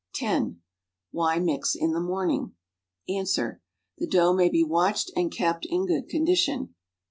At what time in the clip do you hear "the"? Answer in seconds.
1.93-1.99, 3.35-4.07